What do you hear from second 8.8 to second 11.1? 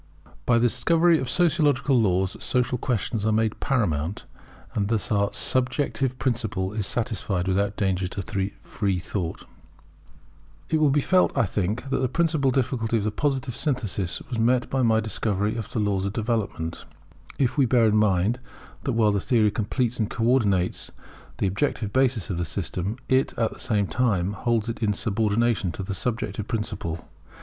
thought] It will be